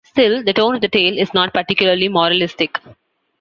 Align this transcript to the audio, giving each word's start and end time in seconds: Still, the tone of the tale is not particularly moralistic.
Still, 0.03 0.41
the 0.43 0.51
tone 0.51 0.73
of 0.73 0.81
the 0.81 0.87
tale 0.87 1.15
is 1.15 1.31
not 1.31 1.53
particularly 1.53 2.07
moralistic. 2.07 2.79